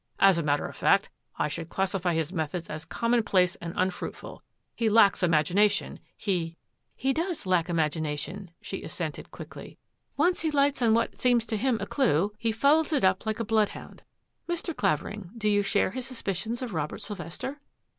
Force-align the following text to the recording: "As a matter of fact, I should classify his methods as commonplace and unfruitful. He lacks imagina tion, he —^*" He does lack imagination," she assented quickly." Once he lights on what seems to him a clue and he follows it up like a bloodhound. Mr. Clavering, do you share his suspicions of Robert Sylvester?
"As 0.29 0.39
a 0.39 0.41
matter 0.41 0.65
of 0.65 0.75
fact, 0.75 1.11
I 1.37 1.47
should 1.47 1.69
classify 1.69 2.15
his 2.15 2.33
methods 2.33 2.71
as 2.71 2.85
commonplace 2.85 3.53
and 3.57 3.71
unfruitful. 3.77 4.41
He 4.75 4.89
lacks 4.89 5.19
imagina 5.21 5.69
tion, 5.69 5.99
he 6.17 6.41
—^*" 6.75 6.79
He 6.95 7.13
does 7.13 7.45
lack 7.45 7.69
imagination," 7.69 8.49
she 8.63 8.81
assented 8.81 9.29
quickly." 9.29 9.77
Once 10.17 10.41
he 10.41 10.49
lights 10.49 10.81
on 10.81 10.95
what 10.95 11.19
seems 11.19 11.45
to 11.45 11.55
him 11.55 11.77
a 11.79 11.85
clue 11.85 12.29
and 12.29 12.31
he 12.39 12.51
follows 12.51 12.91
it 12.91 13.03
up 13.03 13.27
like 13.27 13.39
a 13.39 13.45
bloodhound. 13.45 14.01
Mr. 14.49 14.75
Clavering, 14.75 15.29
do 15.37 15.47
you 15.47 15.61
share 15.61 15.91
his 15.91 16.07
suspicions 16.07 16.63
of 16.63 16.73
Robert 16.73 17.03
Sylvester? 17.03 17.61